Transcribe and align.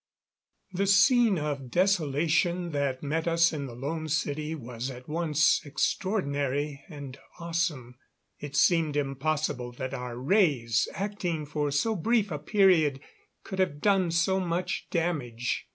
The 0.73 0.87
scene 0.87 1.37
of 1.37 1.69
desolation 1.69 2.71
that 2.71 3.03
met 3.03 3.27
us 3.27 3.53
in 3.53 3.67
the 3.67 3.75
Lone 3.75 4.07
City 4.07 4.55
was 4.55 4.89
at 4.89 5.07
once 5.07 5.61
extraordinary 5.63 6.83
and 6.89 7.19
awesome. 7.39 7.99
It 8.39 8.55
seemed 8.55 8.97
impossible 8.97 9.71
that 9.73 9.93
our 9.93 10.17
rays, 10.17 10.87
acting 10.95 11.45
for 11.45 11.69
so 11.69 11.95
brief 11.95 12.31
a 12.31 12.39
period, 12.39 12.99
could 13.43 13.59
have 13.59 13.79
done 13.79 14.09
so 14.09 14.39
much 14.39 14.87
damage. 14.89 15.67